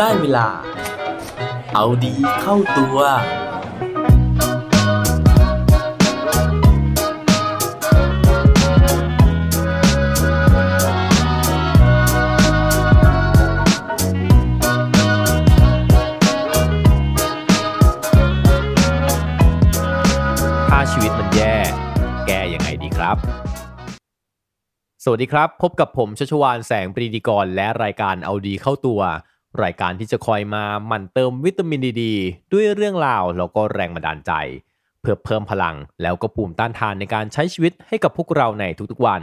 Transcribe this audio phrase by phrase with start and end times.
[0.00, 0.48] ได้เวลา
[1.74, 2.98] เอาดีเข้าตัว
[20.70, 21.54] ถ้าชีวิตมันแย่
[22.26, 23.16] แก้ยังไงดีครับ
[25.04, 29.02] สวัสดีครับ พบกับผมชัชวานแสงปรีดีกร และรายการเอาดีเข้าตัว
[29.62, 32.04] รายการที่จะคอยมาหมั่นเติมวิตามินดีๆ
[32.52, 34.32] ด้วยเรื่องราวแล้วก็แรงบันดาลใจ
[35.00, 39.22] เพื่อเพิ่มพลังแล้วก็ภูมิต้านทานในการใช้ชีวิตให้กับพวกเราในทุกๆวัน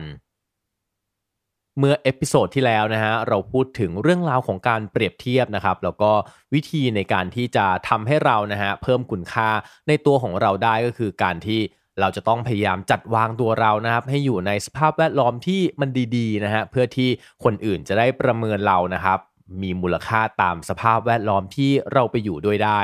[1.79, 6.11] เมื่อ episode ที่แล้วนะฮะเราพูดถึงเรื่องราวของการเปรียบเทียบนะครับ แล้วก็
[6.53, 9.49] วิธีในการที่จะทำให้เรานะฮะเพิ่มคุณค่า
[9.87, 11.61] ในตัวของเราได้ก็คือการที่
[11.99, 17.09] เราจะต้องพยายามจัดวางตัวเรานะครับให้อยู่ในสภาพแวดล้อมที่มันดีๆนะฮะเพื่อที่
[17.43, 19.19] คนอื่นจะได้ประเมินเรานะครับ
[19.61, 22.81] มีมูลค่าตามสภาพแวดล้อมที่เราไปอยู่ด้วยได้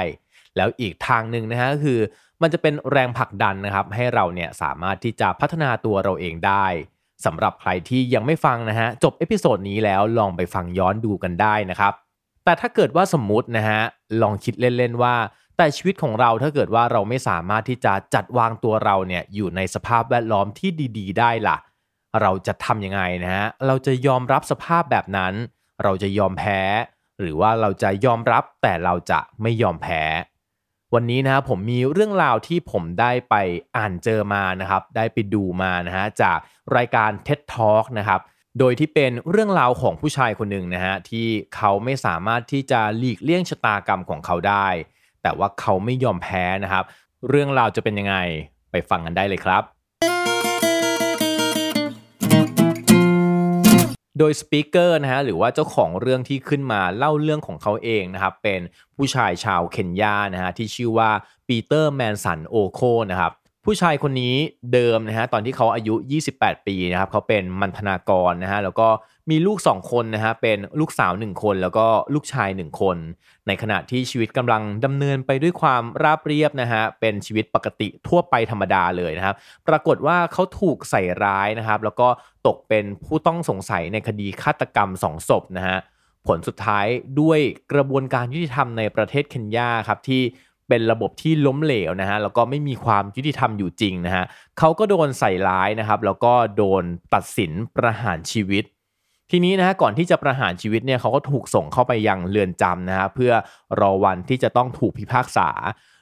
[0.56, 2.00] แล้วอีกทางหนึ่งนะฮะก็คือ
[2.42, 6.66] มันจะเป็นแรงผลักดันนะครับ ให้เราเนี่ยสามารถที่จะพัฒนาตัวเราเองได้
[7.25, 11.94] สำหรับใครที่ยังไม่ฟังนะฮะจบ episode นี้แล้วลองไปฟังย้อนดูกันได้นะครับ
[12.44, 13.81] แต่ถ้าเกิดว่าสมมตินะฮะ
[14.22, 15.16] ลองคิดเล่นๆว่า
[15.58, 21.58] แต่ชีวิตของเราถ้าเกิดว่าเราไม่สามารถที่จะจัดวางตัวเราเนี่ยอยู่ในสภาพแวดล้อมที่ดี ๆ ได้ล่ะ
[22.22, 25.34] เราจะทำยังไงนะฮะเราจะยอมรับสภาพแบบนั้น
[25.83, 26.59] เราจะยอมแพ้
[27.19, 30.03] หรือว่าเราจะยอมรับแต่เราจะไม่ยอมแพ้
[30.94, 33.35] วันนี้นะครับผมมีเรื่องราวที่ผมได้ไป
[33.77, 36.38] อ่านเจอมานะครับ ได้ไปดูมานะฮะจาก
[36.77, 38.22] รายการ TED Talk นะครับ
[38.59, 44.67] โดยที่เป็นเรื่องราวของผู้ชายคนหนึ่งนะฮะที่เขาไม่สามารถที่จะหลีกเลี่ยงชะตากรรมของเขาได้
[45.22, 46.83] แต่ว่าเขาไม่ยอมแพ้นะครับ
[47.30, 48.16] เรื่องราวจะเป็นยังไง
[48.72, 50.28] ไปฟังกันได้เลยครับ
[54.20, 58.62] โดย speaker นะฮะหรือว่าเจ้าของเรื่องที่ขึ้นมาเล่าเรื่องของเขาเองนะครับเป็น
[58.96, 61.12] ผู้ชายชาวเคนยานะฮะที่ชื่อว่า
[61.47, 62.81] ปีเตอร์แมนสันโอโค
[63.12, 63.34] นะครับ
[63.66, 64.36] ผู้ชายคนนี้
[64.74, 65.96] เดิมนะฮะตอนที่เขาอายุ
[66.31, 68.88] 28 ปีนะครับเขาเป็นมัณฑนากรนะฮะแล้วก็
[69.30, 72.97] มีลูก 2 คนนะฮะเป็นลูกสาว 1 คน แล้วก็ลูกชาย 1 คน
[73.47, 79.36] ในขณะที่ชีวิตกำลังดำเนินไปด้วยความราบเรียบนะฮะเป็นชีวิตปกติทั่วไปธรรมดาเลยนะครับ
[79.68, 82.08] ปรากฏว่าเขาถูกใส่ร้ายนะครับแล้วก็
[82.47, 85.78] ตกเป็นผู้ต้องสงสัยในคดีฆาตกรรมสองศพนะฮะ
[86.28, 86.86] ผลสุดท้าย
[87.22, 87.40] ด้วย
[87.74, 90.22] กระบวนการยุติธรรมในประเทศเคนยาครับที่
[90.69, 94.24] เป็นระบบที่ล้มเหลวนะฮะแล้วก็ไม่มีความยุติธรรมอยู่จริงนะฮะ
[94.59, 98.63] เขาก็โดนใส่ร้ายนะครับ แล้วก็โดนตัดสินประหารชีวิต
[99.31, 103.31] ทีนี้นะฮะก่อนที่จะประหารชีวิตเนี่ยเขาก็ถูกส่งเข้าไปยังเรือนจำนะฮะเพื่อ
[103.79, 105.50] รอวันที่จะต้องถูกพิพากษา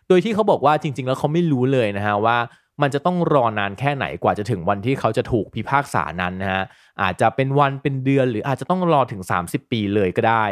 [0.07, 2.37] โดยที่เขาบอกว่าจริง ๆ แล้วเขาไม่รู้เลยนะฮะว่า
[2.81, 6.63] มันจะต้องรอนานแค่ไหนกว่าจะถึงวันที่เขาจะถูกพิพากษานั้นนะฮะ
[7.01, 10.45] อาจจะเป็นวันเป็นเดือนหรืออาจจะต้องรอถึง 30 ปีเลยก็ได้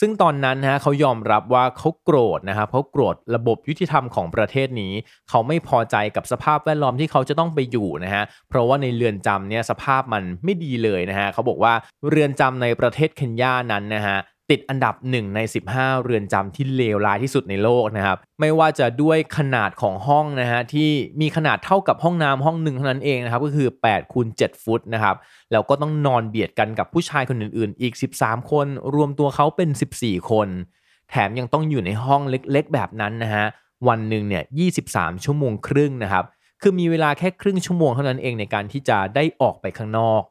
[0.00, 4.92] ซึ่งตอนนั้นนะฮะเขายอมรับว่าเขาโกรธนะครับเขาโกรธระบบยุติธรรมของประเทศนี้
[5.30, 11.74] เขาไม่พอใจกับสภาพแวดล้อมที่เขาจะต้องไปอยู่นะฮะเพราะว่าในเรือนจำเนี่ยสภาพมันไม่ดีเลยนะฮะเขาบอกว่า
[12.08, 14.18] เรือนจำในประเทศเคนยานั้นนะฮะ
[14.52, 15.40] ติดอันดับ 1 ใน
[15.72, 20.90] 15 เรือนจำที่เลวร้ายที่สุดในโลกนะครับ ไม่ว่าจะด้วยขนาดของห้องนะฮะที่
[21.20, 25.16] มีขนาดเท่ากับห้องน้ำห้องหนึ่งเท่านั้นเองนะครับ ก็คือ8คูณ7ฟุตนะครับ
[25.52, 29.68] แล้วก็ต้องนอนเบียดกันกับผู้ชายคนอื่นๆ อีก 13 คน รวมตัวเขาเป็น
[29.98, 30.48] 14 คน
[31.10, 33.44] แถมยังต้องอยู่ในห้องเล็กๆ แบบนั้นนะฮะ
[33.88, 34.42] วันหนึ่งเนี่ย
[34.84, 36.24] 23 ชั่วโมงครึ่งนะครับ
[36.62, 40.22] คือมีเวลาแค่ครึ่งชั่วโมงเท่านั้นเองในการที่จะได้ออกไปข้างนอก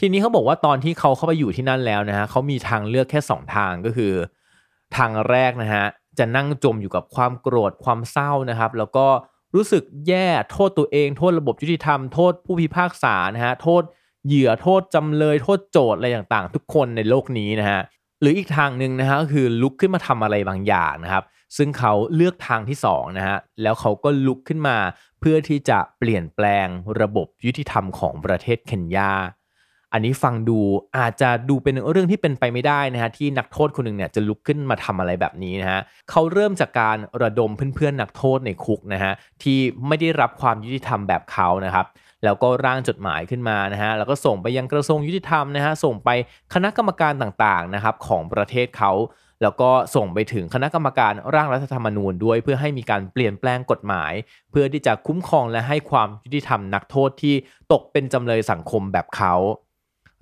[0.00, 4.12] ทีนี้เขาบอกว่าตอนที่เขาเข้าไปอยู่ที่นั่นแล้วนะฮะเขามีทางเลือกแค่ 2 ทางก็คือ
[4.96, 5.84] ทางแรกนะฮะ
[6.18, 9.06] จะนั่งจมอยู่กับความโกรธความเศร้านะครับ แล้วก็
[9.54, 13.82] รู้สึกแย่โทษตัวเอง โทษระบบยุติธรรม โทษผู้พิพากษานะฮะโทษ
[14.26, 17.80] เหยื่อโทษจำเลย โทษโจทย์อะไรต่างๆ ทุกคนในโลกนี้นะฮะ
[18.20, 21.24] หรืออีกทางหนึ่งนะฮะก็คือลุกขึ้นมาทำอะไรบางอย่างนะครับ
[21.56, 24.76] ซึ่งเขาเลือกทางที่2นะฮะแล้วเขาก็ลุกขึ้นมา
[25.20, 26.66] เพื่อที่จะเปลี่ยนแปลง
[27.00, 29.12] ระบบยุติธรรมของประเทศเคนยา
[29.92, 30.58] อันนี้ฟังดู
[30.98, 35.80] อาจจะดูเป็นเรื่องที่เป็นไปไม่ได้นะฮะที่นักโทษคนหนึ่งเนี่ยจะลุกขึ้นมาทำอะไรแบบนี้นะฮะ
[36.10, 39.12] เขาเริ่มจากการระดมเพื่อนๆนักโทษในคุกนะฮะ
[39.42, 41.86] ที่ไม่ได้รับความยุติธรรมแบบเขานะครับ
[42.24, 46.08] แล้วก็ร่างจดหมายขึ้นมานะฮะแล้วก็ส่งไปยังกระทรวงยุติธรรมนะฮะส่งไป
[46.54, 48.92] คณะกรรมการต่างๆนะครับของประเทศเขา
[49.42, 54.12] แล้วก็ส่งไปถึงคณะกรรมการร่างรัฐธรรมนูญด้วย เพื่อให้มีการเปลี่ยนแปลงกฎหมาย
[54.50, 57.34] เพื่อที่จะคุ้มครองและให้ความยุติธรรมนักโทษที่
[57.72, 59.34] ตกเป็นจำเลยสังคมแบบเขา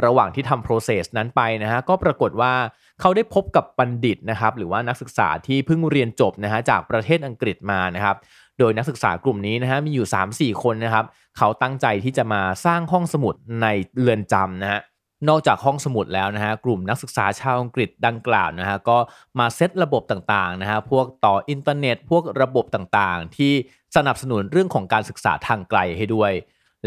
[0.05, 2.53] ระหว่างที่ทำ process นั้นไปนะฮะก็ปรากฏว่า
[3.01, 8.17] เขาได้พบกับบัณฑิตนะครับหรือว่านักศึกษาที่เพิ่งเรียนจบนะฮะจากประเทศอังกฤษมานะครับ
[8.59, 10.09] โดยนักศึกษากลุ่มนี้นะฮะมีอยู่
[10.39, 11.05] 3-4 คนนะครับ
[11.39, 14.81] เขาตั้งใจที่จะมาสร้างห้องสมุดในเรือนจำนะฮะ
[15.29, 18.99] นอกจากห้องสมุดแล้วนะฮะกลุ่มนักศึกษาชาวอังกฤษดังกล่าวนะฮะก็
[19.39, 23.53] มาเซตระบบต่างๆนะฮะพวกต่ออินเทอร์เน็ต พวกระบบต่างๆ ที่
[23.97, 26.33] สนับสนุนเรื่องของการศึกษาทางไกลให้ด้วย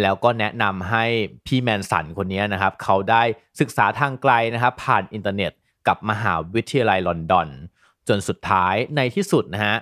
[0.01, 1.05] แล้วก็แนะนำให้
[1.47, 3.23] พี่แมนสันคนนี้นะครับ เขาได้
[3.59, 5.51] ศึกษาทางไกลนะครับ ผ่านอินเทอร์เน็ต
[5.87, 7.47] กับมหาวิทยาลัยลอนดอน
[8.07, 9.75] จนสุดท้ายในที่สุดนะฮะ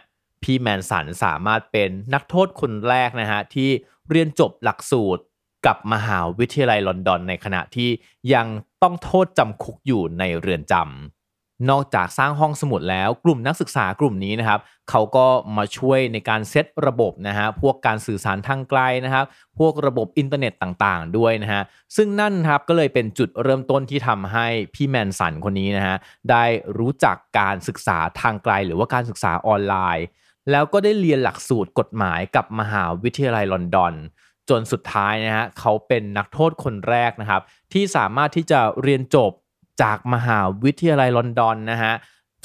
[0.44, 3.70] พี่แมนสันสามารถเป็นนักโทษคนแรกนะฮะที่
[4.10, 5.24] เรียนจบหลักสูตร
[5.66, 7.90] กับมหาวิทยาลัยลอนดอน ในขณะที่
[8.34, 8.48] ยัง
[8.84, 11.17] ต้องโทษจำคุกอยู่ในเรือนจำ
[11.70, 14.60] นอกจากสร้างห้องสมุดแล้วกลุ่มนักศึกษากลุ่มนี้นะครับ
[14.90, 15.28] เขาก็
[15.58, 19.26] มาช่วยในการเซตระบบนะฮะพวกการสื่อสารทางไกลนะครับ
[19.60, 21.62] พวกระบบอินเทอร์เน็ตต่างๆ ด้วยนะฮะ
[21.96, 25.96] ซึ่งนั่นครับก็เลยเป็นจุดเริ่มต้นที่ทำให้พี่แมนสันคนนี้นะฮะ
[26.32, 26.46] ได้
[26.78, 30.06] รู้จักการศึกษาทางไกล หรือว่าการศึกษาออนไลน์
[30.52, 33.94] แล้วก็ได้เรียนหลักสูตรกฎหมายกับมหาวิทยาลัยลอนดอน
[34.50, 37.42] จนสุดท้ายนะฮะเขาเป็นนักโทษคนแรกนะครับ
[37.74, 39.32] ที่สามารถที่จะเรียนจบ
[39.82, 41.94] จากมหาวิทยาลัยลอนดอนนะฮะ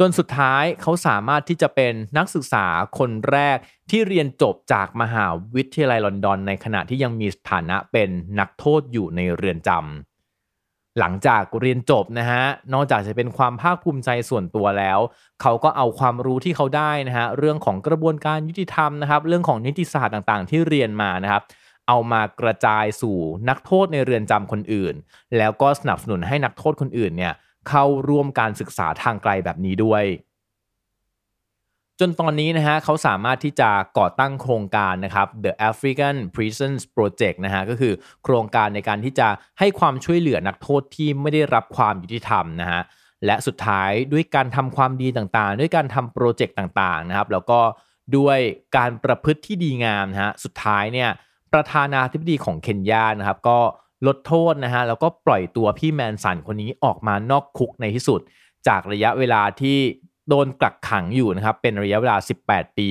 [0.00, 2.66] จนสุดท้ายเขาสามารถที่จะเป็นนักศึกษา
[2.98, 3.56] คนแรก
[3.90, 8.08] ที่เรียนจบจากมหาวิทยาลัยลอนดอน ในขณะที่ยังมีสถานะเป็น
[8.38, 12.42] นักโทษอยู่ในเรือนจำหลังจากเรียนจบนะฮะ
[12.72, 14.98] นอกจากจะเป็นความภาคภูมิใจส่วนตัวแล้ว
[15.42, 21.42] เขาก็เอาความรู้ที่เขาได้นะฮะเรื่องของกระบวนการยุติธรรมนะครับ เรื่องของนิติศาสตร์ต่างๆ ที่เรียนมานะครับ
[21.88, 23.18] เอามากระจายสู่
[23.48, 24.94] นักโทษในเรือนจำคนอื่น
[25.38, 27.32] แล้วก็สนับสนุนให้นักโทษคนอื่นเนี่ย
[27.68, 30.04] เข้าร่วมการศึกษาทางไกลแบบนี้ด้วย
[32.00, 37.92] จนตอนนี้นะฮะเขาสามารถที่จะก่อตั้งโครงการนะครับ The African Prisons Project นะฮะก็คือ
[38.24, 42.82] โครงการในการที่จะให้ความช่วยเหลือนักโทษที่ไม่ได้รับความยุติธรรมนะฮะ
[43.26, 47.60] และสุดท้ายด้วยการทำความดีต่างๆ ด้วยการทำโปรเจกต์ต่างๆนะครับแล้วก็
[48.16, 48.38] ด้วย
[48.76, 51.10] การประพฤติที่ดีงามนะฮะสุดท้ายเนี่ย
[51.54, 53.58] ประธานาธิบดีของเคนยานะครับ ก็
[54.06, 58.20] ลดโทษนะฮะแล้วก็ปล่อยตัวพี่แมนสันคนนี้ออกมานอกคุกในที่สุด
[58.68, 59.78] จากระยะเวลาที่
[60.28, 62.16] โดนกักขังอยู่นะครับ เป็นระยะเวลา
[62.46, 62.90] 18 ปี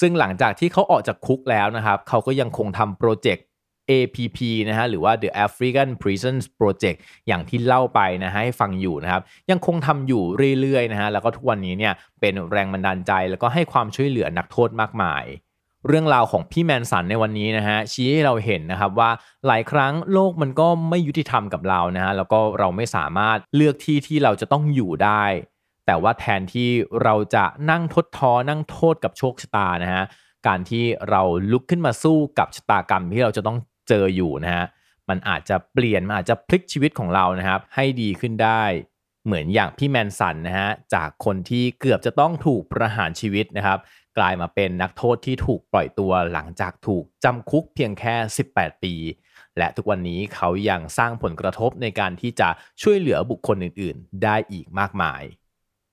[0.00, 3.44] ซึ่งหลังจากที่เขาออกจากคุกแล้วนะครับ เขาก็ยังคงทำโปรเจกต์
[3.90, 4.38] APP
[4.68, 10.22] นะฮะหรือว่า The African Prisons Project อย่างที่เล่าไปนะฮะให้ฟังอยู่นะครับ ยังคงทำอยู่
[10.60, 15.24] เรื่อยๆนะฮะแล้วก็ทุกวันนี้เนี่ยเป็นแรงบันดาลใจแล้วก็ให้ความช่วยเหลือนักโทษมากมาย
[15.88, 19.10] เรื่องราวของพี่แมนสันในวันนี้นะฮะชี้ให้เราเห็นนะครับว่า
[19.46, 25.24] หลายครั้งโลกมันก็ไม่ยุติธรรมกับเรานะฮะแล้วก็เราไม่สามารถเลือกที่ที่เราจะต้องอยู่ได้
[25.86, 26.70] แต่ว่าแทนที่
[27.02, 30.04] เราจะนั่งทดท้อนั่งโทษกับโชคชะตานะฮะ
[30.46, 31.22] การที่เรา
[31.52, 33.58] ลุกขึ้นมาสู้กับชะตากรรมที่เราจะต้อง
[33.88, 34.64] เจออยู่นะฮะ
[35.08, 38.62] มันอาจจะเปลี่ยนมันอาจจะพลิกชีวิตของเรานะครับ ให้ดีขึ้นได้
[39.26, 43.78] เหมือนอย่างพี่แมนสันนะฮะจากคนที่เกือบจะต้องถูกประหารชีวิตนะครับ
[44.18, 48.14] กลายมาเป็นนักโทษที่ถูกปล่อยตัวหลังจากถูกจำคุกเพียงแค่
[48.50, 48.94] 18 ปี
[49.58, 52.48] และทุกวันนี้เขายังสร้างผลกระทบในการที่จะ
[52.82, 55.22] ช่วยเหลือบุคคลอื่น ๆ ได้อีกมากมาย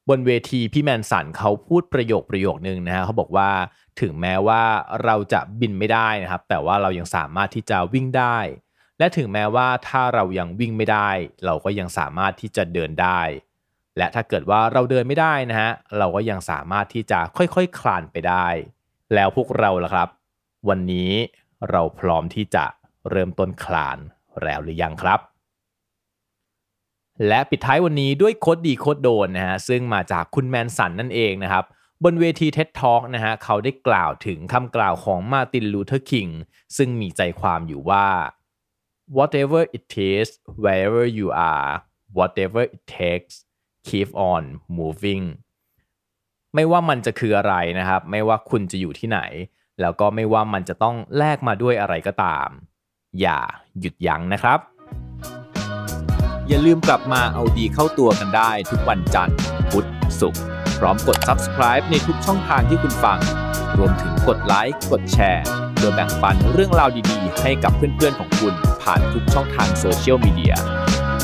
[0.09, 3.50] บนเวทีพี่แมนสันเขาพูดประโยคประโยคนึงนะฮะเขาบอกว่า
[4.01, 4.63] ถึงแม้ว่า
[5.03, 8.38] เราจะบินไม่ได้นะครับ แต่ว่าเรายังสามารถที่จะวิ่งได้
[9.00, 11.09] และถึงแม้ว่าถ้าเรายังวิ่งไม่ได้
[11.45, 13.21] เราก็ยังสามารถที่จะเดินได้
[13.97, 18.47] และถ้าเกิดว่าเราเดินไม่ได้นะฮะเราก็ยังสามารถที่จะค่อยๆคคลานไปได้
[19.13, 20.09] แล้วพวกเราล่ะครับ
[20.69, 21.11] วันนี้
[21.71, 22.65] เราพร้อมที่จะ
[23.09, 23.97] เริ่มต้นคลาน
[24.43, 25.19] แล้วหรือยังครับ
[27.27, 31.65] และปิดท้ายวันนี้ด้วย quote ดี quote โดนนะฮะซึ่งมาจากคุณแมนสันนั่นเองนะครับ
[32.03, 36.27] บนเวที TED Talk นะฮะเขาได้กล่าวถึงคำกล่าวของมาร์ตินลูเธอร์คิง
[36.77, 38.07] ซึ่งมีใจความอยู่ว่า
[39.17, 40.27] whatever it is
[40.63, 41.71] wherever you are
[42.17, 43.36] whatever it takes
[43.88, 44.43] keep on
[44.77, 45.25] moving
[46.55, 49.19] ไม่ว่ามันจะคืออะไรนะครับ ไม่ว่าคุณจะอยู่ที่ไหน
[49.81, 52.50] แล้วก็ไม่ว่ามันจะต้องแลกมาด้วยอะไรก็ตาม
[53.19, 53.39] อย่า
[53.79, 54.59] หยุดยั้งนะครับ
[56.47, 59.38] อย่าลืมกลับมาเอาดีเข้าตัวกันได้ทุกวันจันทร์
[59.71, 59.88] พุธ
[60.19, 60.41] ศุกร์
[60.79, 63.19] พร้อมกด subscribe ในทุกช่องทางที่คุณฟัง
[63.77, 65.45] รวมถึงกดไลค์กดแชร์
[65.79, 70.55] โดยแบ่งปันเรื่องราวดีๆ ให้กับเพื่อนๆของคุณผ่านทุกช่องทางโซเชียลมีเดีย